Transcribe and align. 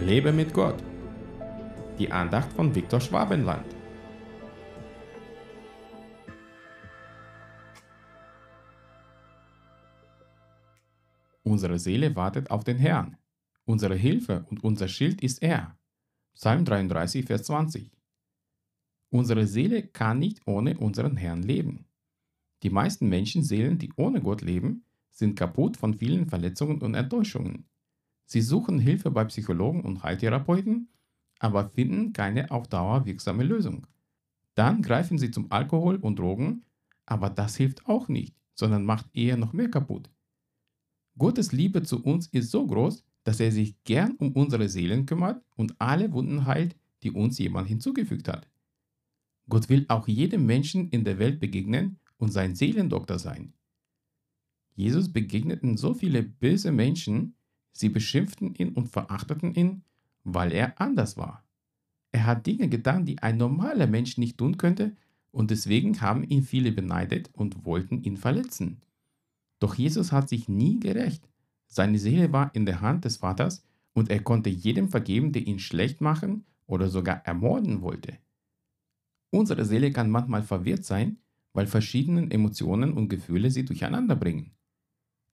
Lebe 0.00 0.32
mit 0.32 0.52
Gott. 0.52 0.82
Die 1.98 2.10
Andacht 2.10 2.52
von 2.52 2.74
Viktor 2.74 3.00
Schwabenland. 3.00 3.64
Unsere 11.44 11.78
Seele 11.78 12.14
wartet 12.16 12.50
auf 12.50 12.64
den 12.64 12.76
Herrn. 12.78 13.16
Unsere 13.64 13.94
Hilfe 13.94 14.44
und 14.50 14.64
unser 14.64 14.88
Schild 14.88 15.22
ist 15.22 15.42
er. 15.42 15.78
Psalm 16.34 16.64
33, 16.64 17.24
Vers 17.24 17.44
20. 17.44 17.90
Unsere 19.10 19.46
Seele 19.46 19.86
kann 19.86 20.18
nicht 20.18 20.46
ohne 20.46 20.76
unseren 20.76 21.16
Herrn 21.16 21.42
leben. 21.42 21.86
Die 22.64 22.70
meisten 22.70 23.08
Menschenseelen, 23.08 23.78
die 23.78 23.92
ohne 23.96 24.20
Gott 24.20 24.42
leben, 24.42 24.84
sind 25.10 25.38
kaputt 25.38 25.76
von 25.76 25.94
vielen 25.94 26.26
Verletzungen 26.26 26.82
und 26.82 26.94
Enttäuschungen. 26.94 27.68
Sie 28.24 28.40
suchen 28.40 28.78
Hilfe 28.78 29.10
bei 29.10 29.24
Psychologen 29.24 29.82
und 29.82 30.02
Heiltherapeuten, 30.02 30.88
aber 31.38 31.68
finden 31.68 32.12
keine 32.12 32.50
auf 32.50 32.68
Dauer 32.68 33.04
wirksame 33.04 33.44
Lösung. 33.44 33.86
Dann 34.54 34.82
greifen 34.82 35.18
sie 35.18 35.30
zum 35.30 35.50
Alkohol 35.50 35.96
und 35.96 36.18
Drogen, 36.18 36.64
aber 37.06 37.28
das 37.28 37.56
hilft 37.56 37.86
auch 37.86 38.08
nicht, 38.08 38.34
sondern 38.54 38.84
macht 38.84 39.06
eher 39.14 39.36
noch 39.36 39.52
mehr 39.52 39.70
kaputt. 39.70 40.10
Gottes 41.18 41.52
Liebe 41.52 41.82
zu 41.82 42.02
uns 42.02 42.26
ist 42.28 42.50
so 42.50 42.66
groß, 42.66 43.04
dass 43.24 43.40
er 43.40 43.52
sich 43.52 43.82
gern 43.84 44.12
um 44.16 44.32
unsere 44.32 44.68
Seelen 44.68 45.06
kümmert 45.06 45.42
und 45.56 45.74
alle 45.80 46.12
Wunden 46.12 46.46
heilt, 46.46 46.76
die 47.02 47.10
uns 47.10 47.38
jemand 47.38 47.68
hinzugefügt 47.68 48.28
hat. 48.28 48.48
Gott 49.48 49.68
will 49.68 49.84
auch 49.88 50.08
jedem 50.08 50.46
Menschen 50.46 50.88
in 50.88 51.04
der 51.04 51.18
Welt 51.18 51.40
begegnen 51.40 51.98
und 52.16 52.32
sein 52.32 52.54
Seelendoktor 52.54 53.18
sein. 53.18 53.52
Jesus 54.74 55.12
begegneten 55.12 55.76
so 55.76 55.94
viele 55.94 56.22
böse 56.22 56.72
Menschen, 56.72 57.36
sie 57.74 57.90
beschimpften 57.90 58.54
ihn 58.54 58.70
und 58.70 58.88
verachteten 58.88 59.54
ihn, 59.54 59.82
weil 60.22 60.52
er 60.52 60.80
anders 60.80 61.18
war. 61.18 61.44
Er 62.12 62.24
hat 62.24 62.46
Dinge 62.46 62.68
getan, 62.68 63.04
die 63.04 63.18
ein 63.18 63.36
normaler 63.36 63.86
Mensch 63.86 64.16
nicht 64.16 64.38
tun 64.38 64.56
könnte, 64.56 64.96
und 65.32 65.50
deswegen 65.50 66.00
haben 66.00 66.22
ihn 66.22 66.44
viele 66.44 66.70
beneidet 66.70 67.28
und 67.32 67.66
wollten 67.66 68.02
ihn 68.02 68.16
verletzen. 68.16 68.80
Doch 69.58 69.74
Jesus 69.74 70.12
hat 70.12 70.28
sich 70.28 70.48
nie 70.48 70.78
gerecht. 70.78 71.28
Seine 71.66 71.98
Seele 71.98 72.32
war 72.32 72.54
in 72.54 72.66
der 72.66 72.80
Hand 72.80 73.04
des 73.04 73.16
Vaters 73.16 73.64
und 73.94 74.10
er 74.10 74.22
konnte 74.22 74.48
jedem 74.48 74.88
vergeben, 74.88 75.32
der 75.32 75.44
ihn 75.46 75.58
schlecht 75.58 76.00
machen 76.00 76.44
oder 76.66 76.88
sogar 76.88 77.26
ermorden 77.26 77.82
wollte. 77.82 78.16
Unsere 79.30 79.64
Seele 79.64 79.90
kann 79.90 80.08
manchmal 80.08 80.44
verwirrt 80.44 80.84
sein, 80.84 81.18
weil 81.52 81.66
verschiedene 81.66 82.30
Emotionen 82.30 82.92
und 82.92 83.08
Gefühle 83.08 83.50
sie 83.50 83.64
durcheinander 83.64 84.14
bringen. 84.14 84.52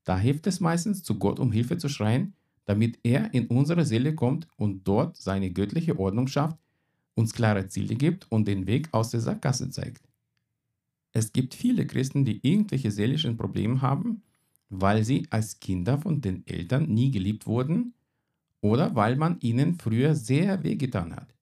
Da 0.03 0.17
hilft 0.17 0.47
es 0.47 0.59
meistens, 0.59 1.03
zu 1.03 1.19
Gott 1.19 1.39
um 1.39 1.51
Hilfe 1.51 1.77
zu 1.77 1.89
schreien, 1.89 2.33
damit 2.65 2.99
er 3.03 3.33
in 3.33 3.47
unsere 3.47 3.85
Seele 3.85 4.15
kommt 4.15 4.47
und 4.57 4.87
dort 4.87 5.17
seine 5.17 5.51
göttliche 5.51 5.99
Ordnung 5.99 6.27
schafft, 6.27 6.57
uns 7.15 7.33
klare 7.33 7.67
Ziele 7.67 7.95
gibt 7.95 8.31
und 8.31 8.47
den 8.47 8.65
Weg 8.67 8.89
aus 8.91 9.11
der 9.11 9.19
Sackgasse 9.19 9.69
zeigt. 9.69 10.07
Es 11.13 11.33
gibt 11.33 11.53
viele 11.53 11.85
Christen, 11.85 12.23
die 12.23 12.39
irgendwelche 12.47 12.91
seelischen 12.91 13.35
Probleme 13.37 13.81
haben, 13.81 14.23
weil 14.69 15.03
sie 15.03 15.27
als 15.29 15.59
Kinder 15.59 15.97
von 15.97 16.21
den 16.21 16.47
Eltern 16.47 16.87
nie 16.87 17.11
geliebt 17.11 17.45
wurden 17.45 17.93
oder 18.61 18.95
weil 18.95 19.17
man 19.17 19.39
ihnen 19.41 19.77
früher 19.77 20.15
sehr 20.15 20.63
wehgetan 20.63 21.15
hat. 21.15 21.35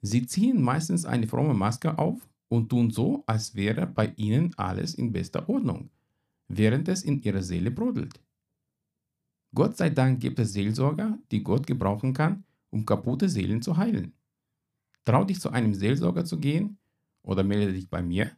Sie 0.00 0.26
ziehen 0.26 0.60
meistens 0.60 1.04
eine 1.04 1.28
fromme 1.28 1.54
Maske 1.54 1.96
auf 1.96 2.28
und 2.48 2.70
tun 2.70 2.90
so, 2.90 3.22
als 3.26 3.54
wäre 3.54 3.86
bei 3.86 4.12
ihnen 4.16 4.52
alles 4.56 4.94
in 4.94 5.12
bester 5.12 5.48
Ordnung 5.48 5.90
während 6.48 6.88
es 6.88 7.02
in 7.02 7.22
ihrer 7.22 7.42
Seele 7.42 7.70
brodelt. 7.70 8.20
Gott 9.54 9.76
sei 9.76 9.90
Dank 9.90 10.20
gibt 10.20 10.38
es 10.38 10.52
Seelsorger, 10.52 11.18
die 11.30 11.42
Gott 11.42 11.66
gebrauchen 11.66 12.14
kann, 12.14 12.44
um 12.70 12.86
kaputte 12.86 13.28
Seelen 13.28 13.60
zu 13.60 13.76
heilen. 13.76 14.14
Trau 15.04 15.24
dich 15.24 15.40
zu 15.40 15.50
einem 15.50 15.74
Seelsorger 15.74 16.24
zu 16.24 16.38
gehen 16.38 16.78
oder 17.22 17.42
melde 17.42 17.72
dich 17.72 17.90
bei 17.90 18.02
mir, 18.02 18.30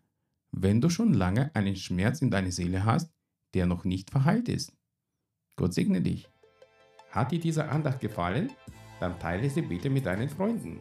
wenn 0.50 0.80
du 0.80 0.88
schon 0.88 1.12
lange 1.14 1.54
einen 1.54 1.76
Schmerz 1.76 2.22
in 2.22 2.30
deiner 2.30 2.50
Seele 2.50 2.84
hast, 2.84 3.12
der 3.54 3.66
noch 3.66 3.84
nicht 3.84 4.10
verheilt 4.10 4.48
ist. 4.48 4.72
Gott 5.56 5.74
segne 5.74 6.00
dich. 6.00 6.28
Hat 7.10 7.30
dir 7.30 7.38
diese 7.38 7.68
Andacht 7.68 8.00
gefallen? 8.00 8.50
Dann 8.98 9.18
teile 9.18 9.48
sie 9.48 9.62
bitte 9.62 9.90
mit 9.90 10.06
deinen 10.06 10.28
Freunden. 10.28 10.80